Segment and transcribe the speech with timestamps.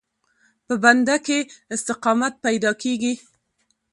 [0.65, 1.39] په بنده کې
[1.75, 3.13] استقامت پیدا کېږي.